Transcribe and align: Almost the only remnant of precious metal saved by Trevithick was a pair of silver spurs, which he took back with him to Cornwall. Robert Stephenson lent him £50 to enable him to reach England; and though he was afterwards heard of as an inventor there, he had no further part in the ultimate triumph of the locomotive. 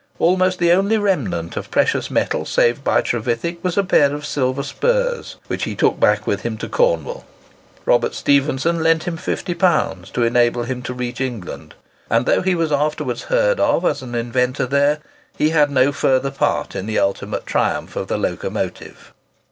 Almost 0.17 0.57
the 0.57 0.71
only 0.71 0.97
remnant 0.97 1.55
of 1.55 1.69
precious 1.69 2.09
metal 2.09 2.43
saved 2.43 2.83
by 2.83 3.01
Trevithick 3.03 3.63
was 3.63 3.77
a 3.77 3.83
pair 3.83 4.15
of 4.15 4.25
silver 4.25 4.63
spurs, 4.63 5.35
which 5.45 5.65
he 5.65 5.75
took 5.75 5.99
back 5.99 6.25
with 6.25 6.41
him 6.41 6.57
to 6.57 6.67
Cornwall. 6.67 7.23
Robert 7.85 8.15
Stephenson 8.15 8.81
lent 8.81 9.03
him 9.03 9.15
£50 9.15 10.11
to 10.13 10.23
enable 10.23 10.63
him 10.63 10.81
to 10.81 10.95
reach 10.95 11.21
England; 11.21 11.75
and 12.09 12.25
though 12.25 12.41
he 12.41 12.55
was 12.55 12.71
afterwards 12.71 13.25
heard 13.25 13.59
of 13.59 13.85
as 13.85 14.01
an 14.01 14.15
inventor 14.15 14.65
there, 14.65 14.97
he 15.37 15.51
had 15.51 15.69
no 15.69 15.91
further 15.91 16.31
part 16.31 16.75
in 16.75 16.87
the 16.87 16.97
ultimate 16.97 17.45
triumph 17.45 17.95
of 17.95 18.07
the 18.07 18.17
locomotive. 18.17 19.13